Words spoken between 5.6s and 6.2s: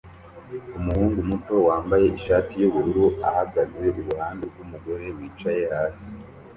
hasi